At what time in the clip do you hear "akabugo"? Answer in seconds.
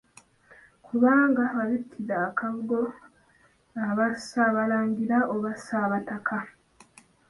2.29-2.79